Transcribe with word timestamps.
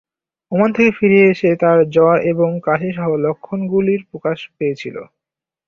Oman 0.51 0.69
থেকে 0.75 0.91
ফিরে 0.97 1.19
এসে 1.31 1.49
তার 1.61 1.79
জ্বর 1.95 2.15
এবং 2.31 2.49
কাশি 2.67 2.89
সহ 2.97 3.09
লক্ষণগুলির 3.25 4.01
প্রকাশ 4.09 4.37
পেয়েছিল। 4.57 4.95